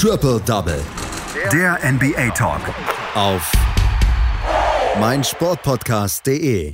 [0.00, 0.80] Triple Double.
[1.52, 2.60] Der NBA Talk.
[3.16, 3.50] Auf
[5.00, 6.72] meinsportpodcast.de.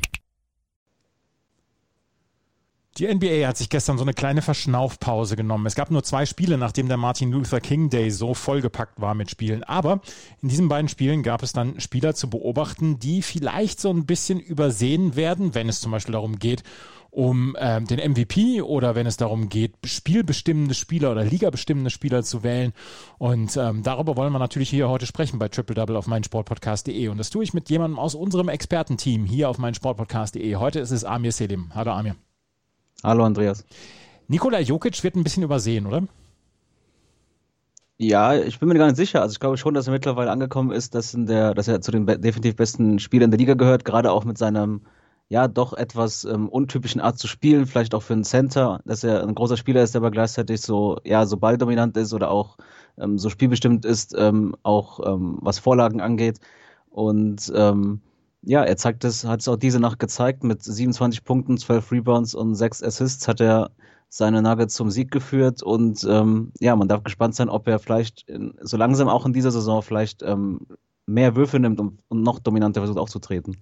[2.99, 5.65] Die NBA hat sich gestern so eine kleine Verschnaufpause genommen.
[5.65, 9.31] Es gab nur zwei Spiele, nachdem der Martin Luther King Day so vollgepackt war mit
[9.31, 9.65] Spielen.
[9.65, 10.03] Aber
[10.43, 14.39] in diesen beiden Spielen gab es dann Spieler zu beobachten, die vielleicht so ein bisschen
[14.39, 16.63] übersehen werden, wenn es zum Beispiel darum geht,
[17.15, 22.43] um äh, den MVP oder wenn es darum geht, spielbestimmende Spieler oder ligabestimmende Spieler zu
[22.43, 22.73] wählen.
[23.19, 27.09] Und ähm, darüber wollen wir natürlich hier heute sprechen bei Triple Double auf meinsportpodcast.de.
[27.09, 30.57] Und das tue ich mit jemandem aus unserem Expertenteam hier auf meinsportpodcast.de.
[30.57, 31.71] Heute ist es Amir Selim.
[31.75, 32.17] Hallo Amir.
[33.05, 33.65] Hallo Andreas.
[34.27, 36.03] Nikola Jokic wird ein bisschen übersehen, oder?
[37.97, 39.23] Ja, ich bin mir gar nicht sicher.
[39.23, 42.07] Also ich glaube schon, dass er mittlerweile angekommen ist, dass, der, dass er zu den
[42.07, 44.81] definitiv besten Spielern der Liga gehört, gerade auch mit seinem
[45.29, 49.23] ja doch etwas ähm, untypischen Art zu spielen, vielleicht auch für einen Center, dass er
[49.23, 52.59] ein großer Spieler ist, der aber gleichzeitig so ja so balldominant ist oder auch
[52.99, 56.41] ähm, so spielbestimmt ist, ähm, auch ähm, was Vorlagen angeht.
[56.91, 58.01] Und ähm,
[58.43, 60.45] ja, er zeigt es, hat es auch diese Nacht gezeigt.
[60.45, 63.71] Mit 27 Punkten, 12 Rebounds und 6 Assists hat er
[64.11, 65.63] seine Nuggets zum Sieg geführt.
[65.63, 69.33] Und ähm, ja, man darf gespannt sein, ob er vielleicht in, so langsam auch in
[69.33, 70.23] dieser Saison vielleicht
[71.07, 73.57] mehr Würfe nimmt und, und noch dominanter versucht aufzutreten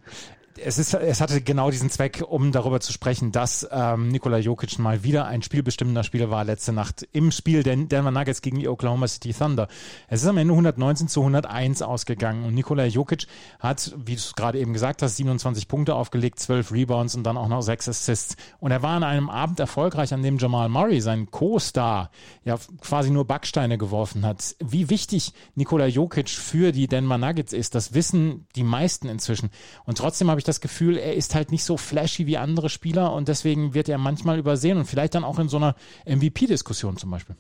[0.59, 4.79] es, ist, es hatte genau diesen Zweck, um darüber zu sprechen, dass ähm, Nikola Jokic
[4.79, 8.69] mal wieder ein spielbestimmender Spieler war letzte Nacht im Spiel der Denver Nuggets gegen die
[8.69, 9.69] Oklahoma City Thunder.
[10.09, 13.27] Es ist am Ende 119 zu 101 ausgegangen und Nikola Jokic
[13.61, 17.49] hat, wie du gerade eben gesagt hast, 27 Punkte aufgelegt, 12 Rebounds und dann auch
[17.49, 18.37] noch 6 Assists.
[18.61, 22.11] Und er war an einem Abend erfolgreich, an dem Jamal Murray, sein Co-Star,
[22.45, 24.57] ja quasi nur Backsteine geworfen hat.
[24.61, 29.51] Wie wichtig Nikola Jokic für die Denver Nuggets ist, das wissen die meisten inzwischen.
[29.85, 33.13] Und trotzdem habe ich das Gefühl, er ist halt nicht so flashy wie andere Spieler
[33.13, 35.75] und deswegen wird er manchmal übersehen und vielleicht dann auch in so einer
[36.07, 37.37] MVP-Diskussion zum Beispiel.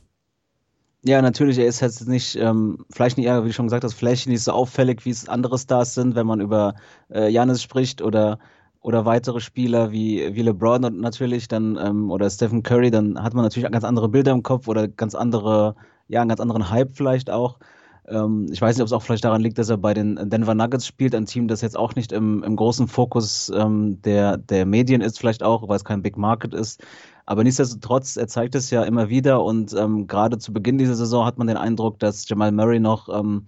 [1.05, 3.94] Ja, natürlich, er ist jetzt nicht, ähm, vielleicht nicht eher, wie du schon gesagt hast,
[3.94, 6.75] flashy, nicht so auffällig, wie es andere Stars sind, wenn man über
[7.12, 8.39] äh, Janis spricht oder
[8.83, 13.44] oder weitere Spieler wie, wie LeBron natürlich dann ähm, oder Stephen Curry, dann hat man
[13.44, 15.76] natürlich ganz andere Bilder im Kopf oder ganz andere,
[16.09, 17.59] ja, einen ganz anderen Hype vielleicht auch.
[18.08, 20.54] Ähm, ich weiß nicht, ob es auch vielleicht daran liegt, dass er bei den Denver
[20.54, 24.66] Nuggets spielt, ein Team, das jetzt auch nicht im, im großen Fokus ähm, der, der
[24.66, 26.82] Medien ist, vielleicht auch, weil es kein Big Market ist.
[27.26, 31.24] Aber nichtsdestotrotz, er zeigt es ja immer wieder und ähm, gerade zu Beginn dieser Saison
[31.24, 33.46] hat man den Eindruck, dass Jamal Murray noch ähm,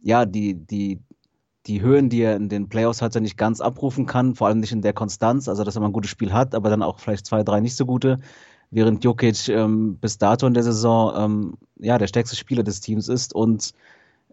[0.00, 1.02] ja die, die,
[1.66, 4.72] die Höhen, die er in den Playoffs hatte, nicht ganz abrufen kann, vor allem nicht
[4.72, 7.26] in der Konstanz, also dass er mal ein gutes Spiel hat, aber dann auch vielleicht
[7.26, 8.18] zwei, drei nicht so gute
[8.70, 13.08] während Jokic ähm, bis dato in der Saison ähm, ja der stärkste Spieler des Teams
[13.08, 13.72] ist und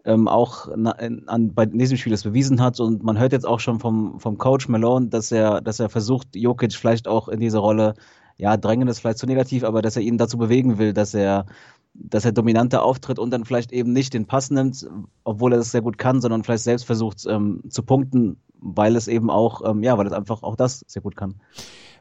[0.06, 2.80] ähm, auch na, in, an, bei diesem Spiel das bewiesen hat.
[2.80, 6.36] Und man hört jetzt auch schon vom, vom Coach Malone, dass er, dass er versucht,
[6.36, 7.96] Jokic vielleicht auch in diese Rolle,
[8.38, 11.46] ja, drängen ist vielleicht zu negativ, aber dass er ihn dazu bewegen will, dass er,
[11.94, 14.86] dass er dominanter auftritt und dann vielleicht eben nicht den Pass nimmt,
[15.24, 19.08] obwohl er das sehr gut kann, sondern vielleicht selbst versucht ähm, zu punkten, weil es
[19.08, 21.36] eben auch, ähm, ja, weil es einfach auch das sehr gut kann.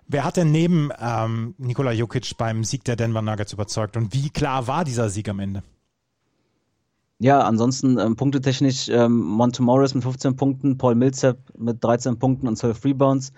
[0.07, 4.31] Wer hat denn neben ähm, Nikola Jokic beim Sieg der Denver Nuggets überzeugt und wie
[4.31, 5.63] klar war dieser Sieg am Ende?
[7.19, 12.49] Ja, ansonsten ähm, punktetechnisch ähm, Monte Morris mit 15 Punkten, Paul Millsap mit 13 Punkten
[12.49, 13.33] und 12 Rebounds.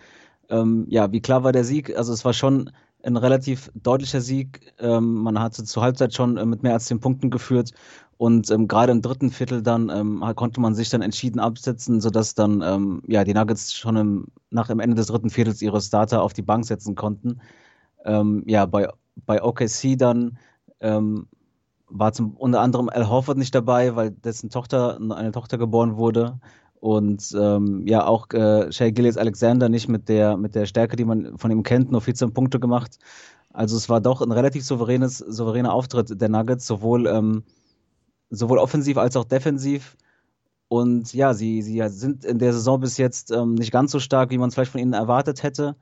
[0.49, 1.97] Ähm, ja, wie klar war der Sieg?
[1.97, 2.71] Also es war schon
[3.03, 4.73] ein relativ deutlicher Sieg.
[4.79, 7.73] Ähm, man hatte zur Halbzeit schon äh, mit mehr als 10 Punkten geführt
[8.19, 12.35] und ähm, gerade im dritten Viertel dann ähm, konnte man sich dann entschieden absetzen, sodass
[12.35, 16.23] dann ähm, ja die Nuggets schon im, nach dem Ende des dritten Viertels ihre Starter
[16.23, 17.41] auf die Bank setzen konnten.
[18.05, 18.89] Ähm, ja, bei,
[19.27, 20.39] bei OKC dann
[20.81, 21.27] ähm,
[21.89, 26.41] war zum unter anderem Al Horford nicht dabei, weil dessen Tochter eine Tochter geboren wurde
[26.81, 31.05] und ähm, ja auch äh, Shea Gillis Alexander nicht mit der mit der Stärke, die
[31.05, 32.99] man von ihm kennt, nur 14 Punkte gemacht.
[33.53, 37.07] Also es war doch ein relativ souveränes souveräner Auftritt der Nuggets, sowohl
[38.31, 39.97] sowohl offensiv als auch defensiv.
[40.69, 44.31] Und ja, sie, sie sind in der Saison bis jetzt ähm, nicht ganz so stark,
[44.31, 45.77] wie man es vielleicht von ihnen erwartet hätte.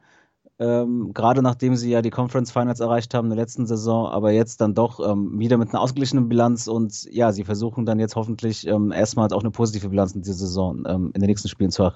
[0.59, 4.31] Ähm, gerade nachdem sie ja die Conference Finals erreicht haben in der letzten Saison, aber
[4.31, 8.15] jetzt dann doch ähm, wieder mit einer ausgeglichenen Bilanz und ja, sie versuchen dann jetzt
[8.15, 11.73] hoffentlich ähm, erstmals auch eine positive Bilanz in dieser Saison ähm, in den nächsten Spielen
[11.73, 11.91] zu,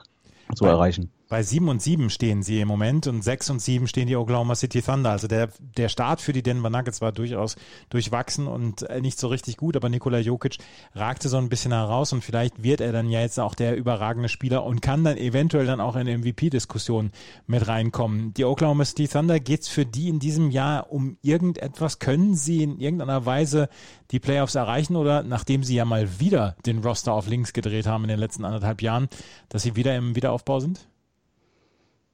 [0.57, 1.09] zu erreichen.
[1.29, 4.55] Bei 7 und 7 stehen sie im Moment und 6 und 7 stehen die Oklahoma
[4.55, 5.11] City Thunder.
[5.11, 7.57] Also der, der Start für die Denver Nuggets war durchaus
[7.91, 10.57] durchwachsen und äh, nicht so richtig gut, aber Nikola Jokic
[10.95, 14.31] ragte so ein bisschen heraus und vielleicht wird er dann ja jetzt auch der überragende
[14.31, 17.11] Spieler und kann dann eventuell dann auch in MVP-Diskussion
[17.47, 18.33] mit reinkommen.
[18.33, 21.99] Die Oklahoma City Thunder geht's für die in diesem Jahr um irgendetwas?
[21.99, 23.69] Können sie in irgendeiner Weise
[24.13, 28.05] die Playoffs erreichen oder nachdem sie ja mal wieder den Roster auf links gedreht haben
[28.05, 29.11] in den letzten anderthalb Jahren,
[29.51, 30.89] dass sie wieder im Wiederaufbau sind?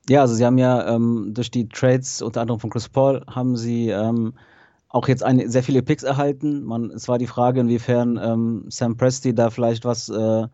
[0.08, 3.56] Ja, also sie haben ja ähm, durch die Trades unter anderem von Chris Paul haben
[3.56, 4.34] sie ähm,
[4.88, 6.62] auch jetzt ein, sehr viele Picks erhalten.
[6.64, 10.46] Man, es war die Frage, inwiefern ähm, Sam Presti da vielleicht was äh,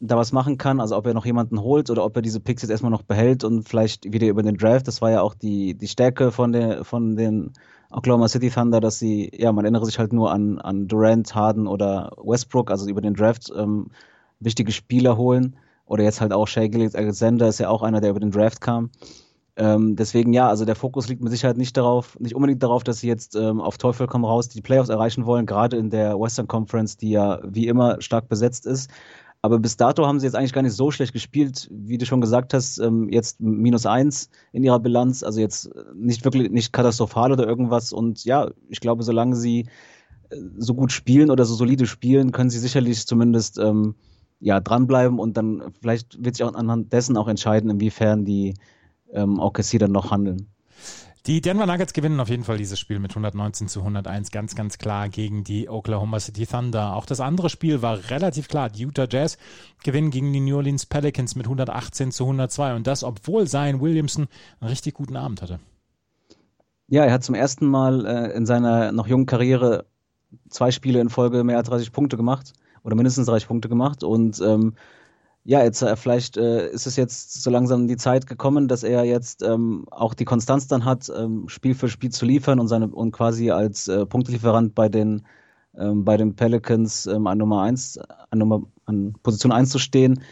[0.00, 2.62] da was machen kann, also ob er noch jemanden holt oder ob er diese Picks
[2.62, 4.86] jetzt erstmal noch behält und vielleicht wieder über den Draft.
[4.86, 7.52] Das war ja auch die, die Stärke von, der, von den
[7.90, 11.66] Oklahoma City Thunder, dass sie, ja, man erinnere sich halt nur an, an Durant, Harden
[11.66, 13.86] oder Westbrook, also über den Draft ähm,
[14.40, 15.56] wichtige Spieler holen.
[15.86, 18.90] Oder jetzt halt auch Shea Alexander ist ja auch einer, der über den Draft kam.
[19.56, 22.98] Ähm, deswegen ja, also der Fokus liegt mit Sicherheit nicht darauf, nicht unbedingt darauf, dass
[22.98, 26.48] sie jetzt ähm, auf Teufel komm raus die Playoffs erreichen wollen, gerade in der Western
[26.48, 28.90] Conference, die ja wie immer stark besetzt ist.
[29.42, 32.22] Aber bis dato haben sie jetzt eigentlich gar nicht so schlecht gespielt, wie du schon
[32.22, 37.30] gesagt hast, ähm, jetzt minus eins in ihrer Bilanz, also jetzt nicht wirklich nicht katastrophal
[37.30, 37.92] oder irgendwas.
[37.92, 39.66] Und ja, ich glaube, solange sie
[40.30, 43.94] äh, so gut spielen oder so solide spielen, können sie sicherlich zumindest ähm,
[44.44, 48.52] ja, dranbleiben und dann vielleicht wird sich auch anhand dessen auch entscheiden, inwiefern die
[49.10, 50.48] ähm, OKC dann noch handeln.
[51.26, 54.76] Die Denver Nuggets gewinnen auf jeden Fall dieses Spiel mit 119 zu 101 ganz, ganz
[54.76, 56.94] klar gegen die Oklahoma City Thunder.
[56.94, 58.68] Auch das andere Spiel war relativ klar.
[58.68, 59.38] Die Utah Jazz
[59.82, 64.26] gewinnen gegen die New Orleans Pelicans mit 118 zu 102 und das, obwohl Zion Williamson
[64.60, 65.58] einen richtig guten Abend hatte.
[66.88, 69.86] Ja, er hat zum ersten Mal äh, in seiner noch jungen Karriere
[70.50, 72.52] zwei Spiele in Folge mehr als 30 Punkte gemacht
[72.84, 74.74] oder mindestens 30 Punkte gemacht und ähm,
[75.46, 79.04] ja, jetzt äh, vielleicht äh, ist es jetzt so langsam die Zeit gekommen, dass er
[79.04, 82.88] jetzt ähm, auch die Konstanz dann hat, ähm, Spiel für Spiel zu liefern und seine
[82.88, 85.26] und quasi als äh, Punktelieferant bei den
[85.76, 87.98] ähm, bei den Pelicans ähm, an Nummer eins,
[88.30, 90.22] an Nummer an Position 1 zu stehen.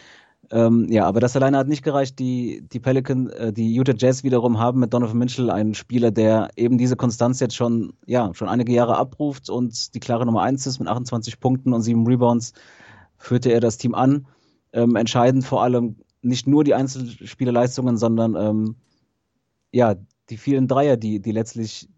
[0.53, 2.19] Ähm, ja, aber das alleine hat nicht gereicht.
[2.19, 6.51] Die, die Pelican, äh, die Utah Jazz wiederum haben mit Donovan Mitchell einen Spieler, der
[6.55, 10.67] eben diese Konstanz jetzt schon, ja, schon einige Jahre abruft und die klare Nummer eins
[10.67, 12.53] ist mit 28 Punkten und sieben Rebounds
[13.17, 14.27] führte er das Team an
[14.73, 18.75] ähm, entscheidend vor allem nicht nur die Einzelspielerleistungen, sondern ähm,
[19.71, 19.95] ja,
[20.29, 21.89] die vielen Dreier, die, die letztlich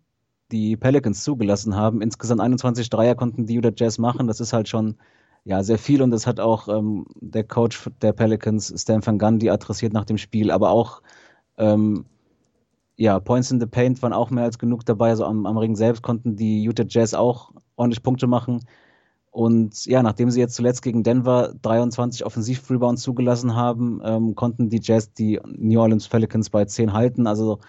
[0.51, 2.01] die Pelicans zugelassen haben.
[2.01, 4.27] Insgesamt 21 Dreier konnten die Utah Jazz machen.
[4.27, 4.97] Das ist halt schon
[5.45, 9.49] ja, sehr viel und das hat auch ähm, der Coach der Pelicans, Stan Van Gundy,
[9.49, 11.01] adressiert nach dem Spiel, aber auch
[11.57, 12.05] ähm,
[12.97, 15.09] ja, Points in the Paint waren auch mehr als genug dabei.
[15.09, 18.65] Also am, am Ring selbst konnten die Utah Jazz auch ordentlich Punkte machen.
[19.31, 24.79] Und ja, nachdem sie jetzt zuletzt gegen Denver 23 Offensiv-Rebounds zugelassen haben, ähm, konnten die
[24.81, 27.27] Jazz die New Orleans Pelicans bei 10 halten.
[27.27, 27.59] Also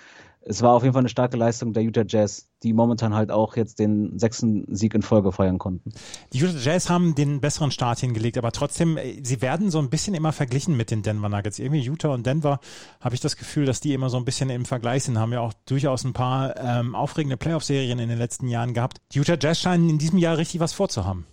[0.48, 3.56] es war auf jeden Fall eine starke Leistung der Utah Jazz, die momentan halt auch
[3.56, 5.92] jetzt den sechsten Sieg in Folge feiern konnten.
[6.32, 9.90] Die Utah Jazz haben den besseren Start hingelegt, aber trotzdem, äh, sie werden so ein
[9.90, 11.58] bisschen immer verglichen mit den Denver Nuggets.
[11.58, 12.60] Irgendwie Utah und Denver
[13.00, 15.18] habe ich das Gefühl, dass die immer so ein bisschen im Vergleich sind.
[15.18, 18.98] Haben ja auch durchaus ein paar ähm, aufregende Playoff-Serien in den letzten Jahren gehabt.
[19.12, 21.26] Die Utah Jazz scheinen in diesem Jahr richtig was vorzuhaben.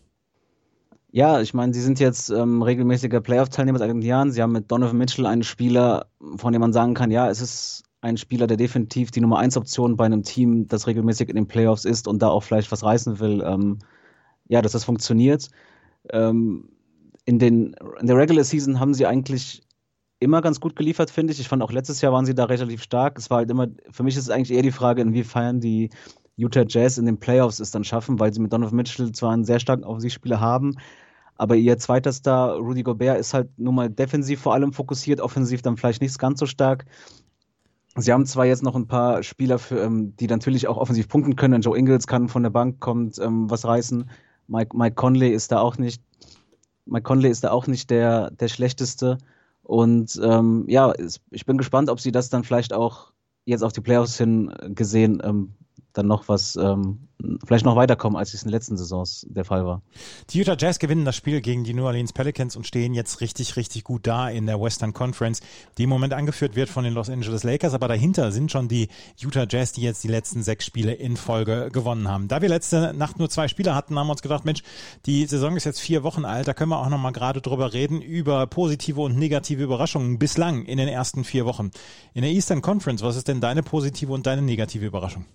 [1.11, 4.31] Ja, ich meine, sie sind jetzt ähm, regelmäßiger Playoff-Teilnehmer seit einigen Jahren.
[4.31, 6.07] Sie haben mit Donovan Mitchell einen Spieler,
[6.37, 9.55] von dem man sagen kann, ja, es ist ein Spieler, der definitiv die Nummer 1
[9.55, 12.83] Option bei einem Team, das regelmäßig in den Playoffs ist und da auch vielleicht was
[12.83, 13.79] reißen will, ähm,
[14.49, 15.49] ja, dass das funktioniert.
[16.11, 16.69] Ähm,
[17.23, 19.61] in, den, in der Regular Season haben sie eigentlich
[20.19, 21.39] immer ganz gut geliefert, finde ich.
[21.39, 23.17] Ich fand auch letztes Jahr waren sie da relativ stark.
[23.17, 25.89] Es war halt immer, für mich ist es eigentlich eher die Frage, inwiefern die
[26.35, 29.45] Utah Jazz in den Playoffs es dann schaffen, weil sie mit Donovan Mitchell zwar einen
[29.45, 30.75] sehr starken Offensivspieler haben,
[31.37, 35.61] aber ihr zweiter Star, Rudy Gobert, ist halt nun mal defensiv vor allem fokussiert, offensiv
[35.61, 36.85] dann vielleicht nicht ganz so stark.
[37.95, 41.35] Sie haben zwar jetzt noch ein paar Spieler, für, ähm, die natürlich auch offensiv punkten
[41.35, 41.61] können.
[41.61, 44.09] Joe Ingles kann von der Bank kommt ähm, was reißen.
[44.47, 46.01] Mike, Mike Conley ist da auch nicht.
[46.85, 49.19] Mike Conley ist da auch nicht der, der schlechteste.
[49.61, 50.93] Und ähm, ja,
[51.29, 53.13] ich bin gespannt, ob sie das dann vielleicht auch
[53.45, 55.53] jetzt auf die Playoffs hin gesehen ähm,
[55.93, 57.07] dann noch was, ähm,
[57.45, 59.81] vielleicht noch weiterkommen, als es in den letzten Saisons der Fall war.
[60.31, 63.55] Die Utah Jazz gewinnen das Spiel gegen die New Orleans Pelicans und stehen jetzt richtig,
[63.55, 65.41] richtig gut da in der Western Conference,
[65.77, 68.89] die im Moment angeführt wird von den Los Angeles Lakers, aber dahinter sind schon die
[69.17, 72.27] Utah Jazz, die jetzt die letzten sechs Spiele in Folge gewonnen haben.
[72.27, 74.63] Da wir letzte Nacht nur zwei Spieler hatten, haben wir uns gedacht, Mensch,
[75.05, 78.01] die Saison ist jetzt vier Wochen alt, da können wir auch nochmal gerade drüber reden,
[78.01, 81.71] über positive und negative Überraschungen bislang in den ersten vier Wochen.
[82.13, 85.25] In der Eastern Conference, was ist denn deine positive und deine negative Überraschung?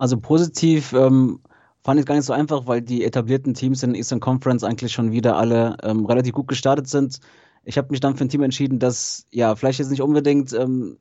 [0.00, 1.40] Also positiv ähm,
[1.84, 4.92] fand ich gar nicht so einfach, weil die etablierten Teams in der Eastern Conference eigentlich
[4.92, 7.20] schon wieder alle ähm, relativ gut gestartet sind.
[7.64, 10.96] Ich habe mich dann für ein Team entschieden, das ja vielleicht jetzt nicht unbedingt ähm,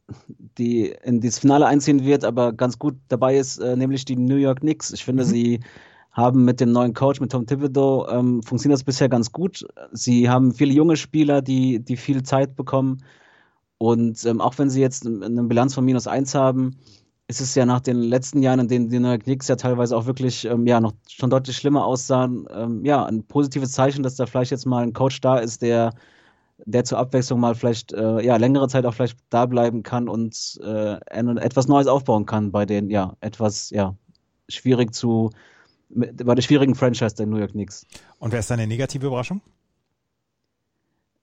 [0.57, 4.35] die in das Finale einziehen wird, aber ganz gut dabei ist, äh, nämlich die New
[4.35, 4.91] York Knicks.
[4.91, 5.29] Ich finde, mhm.
[5.29, 5.59] sie
[6.11, 9.65] haben mit dem neuen Coach, mit Tom Thibodeau, ähm, funktioniert das bisher ganz gut.
[9.93, 13.01] Sie haben viele junge Spieler, die, die viel Zeit bekommen.
[13.77, 16.75] Und ähm, auch wenn sie jetzt eine Bilanz von minus eins haben,
[17.29, 19.95] ist es ja nach den letzten Jahren, in denen die New York Knicks ja teilweise
[19.95, 24.15] auch wirklich ähm, ja noch schon deutlich schlimmer aussahen, ähm, ja, ein positives Zeichen, dass
[24.15, 25.93] da vielleicht jetzt mal ein Coach da ist, der
[26.65, 30.59] der zur Abwechslung mal vielleicht äh, ja längere Zeit auch vielleicht da bleiben kann und
[30.63, 33.95] äh, etwas Neues aufbauen kann bei den ja etwas ja
[34.49, 35.29] schwierig zu,
[35.89, 37.85] bei der schwierigen Franchise der New York Knicks.
[38.17, 39.41] Und wer ist deine negative Überraschung?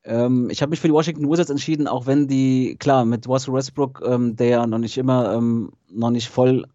[0.06, 3.54] Ähm, ich habe mich für die Washington Wizards entschieden, auch wenn die, klar, mit Russell
[3.54, 6.66] Westbrook, ähm, der ja noch nicht immer, ähm, noch nicht voll,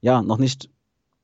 [0.00, 0.70] ja, noch nicht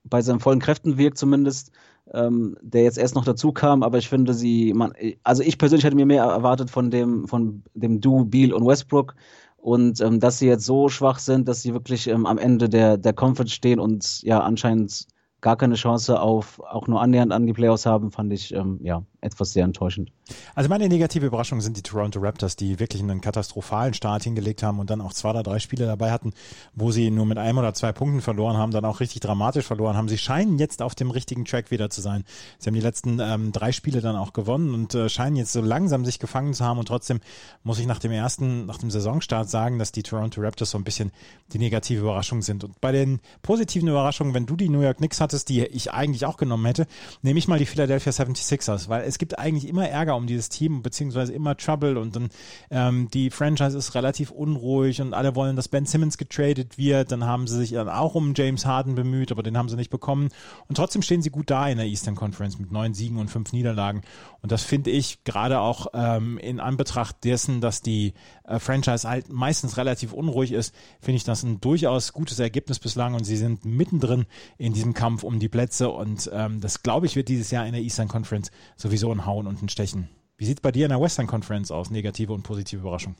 [0.04, 1.70] bei seinen vollen Kräften wirkt zumindest,
[2.12, 4.92] ähm, der jetzt erst noch dazu kam, aber ich finde sie, man,
[5.22, 9.14] also ich persönlich hätte mir mehr erwartet von dem, von dem Duo Beal und Westbrook
[9.56, 12.96] und ähm, dass sie jetzt so schwach sind, dass sie wirklich ähm, am Ende der,
[12.96, 15.06] der Conference stehen und ja anscheinend
[15.40, 19.52] gar keine Chance auf auch nur annähernd an die Playoffs haben, fand ich ja etwas
[19.52, 20.10] sehr enttäuschend.
[20.54, 24.80] Also meine negative Überraschung sind die Toronto Raptors, die wirklich einen katastrophalen Start hingelegt haben
[24.80, 26.32] und dann auch zwei oder drei Spiele dabei hatten,
[26.74, 29.96] wo sie nur mit einem oder zwei Punkten verloren haben, dann auch richtig dramatisch verloren
[29.96, 30.08] haben.
[30.08, 32.24] Sie scheinen jetzt auf dem richtigen Track wieder zu sein.
[32.58, 35.60] Sie haben die letzten ähm, drei Spiele dann auch gewonnen und äh, scheinen jetzt so
[35.60, 37.20] langsam sich gefangen zu haben und trotzdem
[37.62, 40.84] muss ich nach dem ersten, nach dem Saisonstart sagen, dass die Toronto Raptors so ein
[40.84, 41.12] bisschen
[41.52, 42.64] die negative Überraschung sind.
[42.64, 46.26] Und bei den positiven Überraschungen, wenn du die New York Knicks hattest, die ich eigentlich
[46.26, 46.88] auch genommen hätte,
[47.22, 50.82] nehme ich mal die Philadelphia 76ers, weil es gibt eigentlich immer Ärger um dieses Team,
[50.82, 52.28] beziehungsweise immer Trouble und dann
[52.70, 57.12] ähm, die Franchise ist relativ unruhig und alle wollen, dass Ben Simmons getradet wird.
[57.12, 59.90] Dann haben sie sich dann auch um James Harden bemüht, aber den haben sie nicht
[59.90, 60.30] bekommen.
[60.68, 63.52] Und trotzdem stehen sie gut da in der Eastern Conference mit neun Siegen und fünf
[63.52, 64.02] Niederlagen.
[64.42, 69.32] Und das finde ich gerade auch ähm, in Anbetracht dessen, dass die äh, Franchise halt
[69.32, 73.64] meistens relativ unruhig ist, finde ich das ein durchaus gutes Ergebnis bislang und sie sind
[73.64, 74.26] mittendrin
[74.58, 77.72] in diesem Kampf um die Plätze und ähm, das glaube ich wird dieses Jahr in
[77.72, 80.08] der Eastern Conference sowieso ein Hauen und ein Stechen.
[80.36, 81.90] Wie sieht es bei dir in der Western Conference aus?
[81.90, 83.14] Negative und positive Überraschung?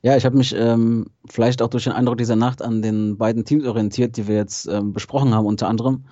[0.00, 3.44] Ja, ich habe mich ähm, vielleicht auch durch den Eindruck dieser Nacht an den beiden
[3.44, 6.06] Teams orientiert, die wir jetzt ähm, besprochen haben, unter anderem.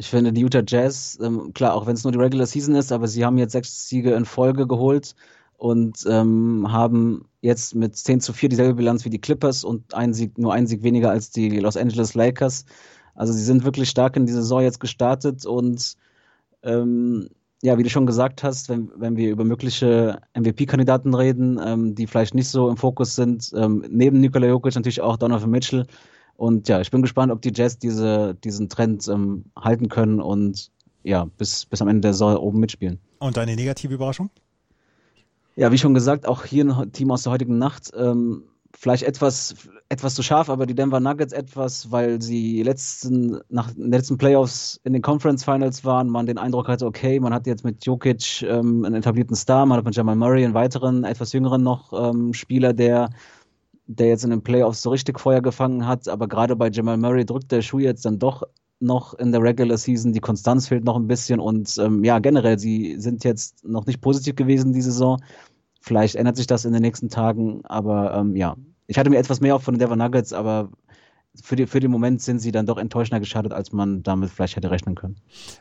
[0.00, 2.92] Ich finde, die Utah Jazz, ähm, klar, auch wenn es nur die Regular Season ist,
[2.92, 5.16] aber sie haben jetzt sechs Siege in Folge geholt
[5.56, 10.14] und ähm, haben jetzt mit 10 zu 4 dieselbe Bilanz wie die Clippers und ein
[10.14, 12.64] Sieg, nur ein Sieg weniger als die Los Angeles Lakers.
[13.16, 15.96] Also sie sind wirklich stark in die Saison jetzt gestartet und
[16.62, 17.28] ähm,
[17.62, 22.06] ja, wie du schon gesagt hast, wenn, wenn wir über mögliche MVP-Kandidaten reden, ähm, die
[22.06, 25.86] vielleicht nicht so im Fokus sind, ähm, neben Nikola Jokic natürlich auch Donovan Mitchell.
[26.38, 30.70] Und ja, ich bin gespannt, ob die Jazz diese, diesen Trend ähm, halten können und
[31.02, 33.00] ja, bis, bis am Ende der Saison oben mitspielen.
[33.18, 34.30] Und deine negative Überraschung?
[35.56, 37.90] Ja, wie schon gesagt, auch hier ein Team aus der heutigen Nacht.
[37.96, 39.56] Ähm, vielleicht etwas,
[39.88, 44.80] etwas zu scharf, aber die Denver Nuggets etwas, weil sie letzten, nach den letzten Playoffs
[44.84, 48.42] in den Conference Finals waren, man den Eindruck hatte, okay, man hat jetzt mit Jokic
[48.42, 52.32] ähm, einen etablierten Star, man hat mit Jamal Murray einen weiteren, etwas jüngeren noch ähm,
[52.32, 53.10] Spieler, der,
[53.88, 57.26] der jetzt in den Playoffs so richtig Feuer gefangen hat, aber gerade bei Jamal Murray
[57.26, 58.44] drückt der Schuh jetzt dann doch
[58.80, 62.60] noch in der Regular Season, die Konstanz fehlt noch ein bisschen und ähm, ja, generell,
[62.60, 65.18] sie sind jetzt noch nicht positiv gewesen diese Saison
[65.80, 68.56] Vielleicht ändert sich das in den nächsten Tagen, aber ähm, ja.
[68.86, 70.70] Ich hatte mir etwas mehr auf von den Denver Nuggets, aber
[71.42, 74.56] für, die, für den Moment sind sie dann doch enttäuschender gestartet, als man damit vielleicht
[74.56, 75.16] hätte rechnen können.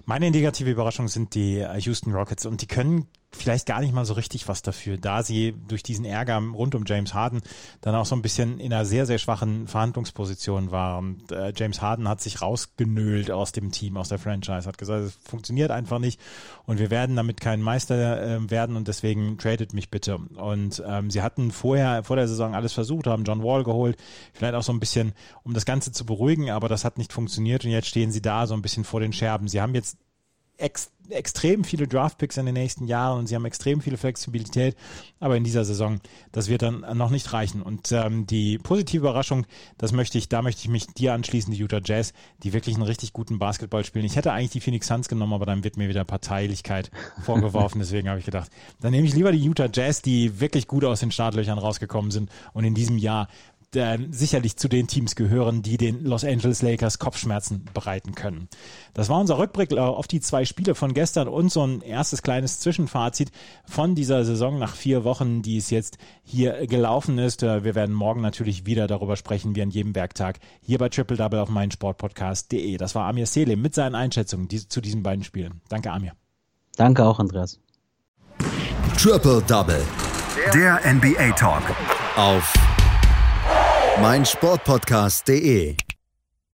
[0.05, 4.05] Meine negative Überraschung sind die äh, Houston Rockets und die können vielleicht gar nicht mal
[4.05, 7.41] so richtig was dafür, da sie durch diesen Ärger rund um James Harden
[7.81, 10.97] dann auch so ein bisschen in einer sehr, sehr schwachen Verhandlungsposition war.
[10.97, 15.03] Und äh, James Harden hat sich rausgenölt aus dem Team, aus der Franchise, hat gesagt,
[15.03, 16.19] es funktioniert einfach nicht
[16.65, 20.15] und wir werden damit kein Meister äh, werden und deswegen tradet mich bitte.
[20.15, 23.97] Und ähm, sie hatten vorher, vor der Saison alles versucht, haben John Wall geholt,
[24.33, 27.65] vielleicht auch so ein bisschen, um das Ganze zu beruhigen, aber das hat nicht funktioniert
[27.65, 29.47] und jetzt stehen sie da so ein bisschen vor den Scherben.
[29.47, 29.97] Sie haben jetzt
[30.57, 34.75] ex extrem viele Draftpicks in den nächsten Jahren und sie haben extrem viele Flexibilität,
[35.19, 35.99] aber in dieser Saison,
[36.31, 37.61] das wird dann noch nicht reichen.
[37.61, 39.45] Und ähm, die positive Überraschung,
[39.77, 42.83] das möchte ich, da möchte ich mich dir anschließen, die Utah Jazz, die wirklich einen
[42.83, 44.05] richtig guten Basketball spielen.
[44.05, 46.91] Ich hätte eigentlich die Phoenix Suns genommen, aber dann wird mir wieder Parteilichkeit
[47.23, 47.79] vorgeworfen.
[47.79, 50.99] Deswegen habe ich gedacht, dann nehme ich lieber die Utah Jazz, die wirklich gut aus
[50.99, 53.27] den Startlöchern rausgekommen sind und in diesem Jahr
[53.75, 58.47] äh, sicherlich zu den Teams gehören, die den Los Angeles Lakers Kopfschmerzen bereiten können.
[58.93, 62.21] Das war unser Rückblick äh, auf die zwei Spiele von gestern und so ein erstes
[62.21, 63.31] kleines Zwischenfazit
[63.65, 67.43] von dieser Saison nach vier Wochen, die es jetzt hier gelaufen ist.
[67.43, 71.17] Äh, wir werden morgen natürlich wieder darüber sprechen, wie an jedem Werktag, hier bei Triple
[71.17, 72.77] Double auf meinsportpodcast.de.
[72.77, 75.61] Das war Amir Selim mit seinen Einschätzungen zu diesen beiden Spielen.
[75.69, 76.13] Danke, Amir.
[76.77, 77.59] Danke auch, Andreas.
[78.97, 79.83] Triple Double.
[80.53, 81.63] Der NBA Talk.
[82.15, 82.53] Auf
[84.01, 85.86] meinsportpodcast.de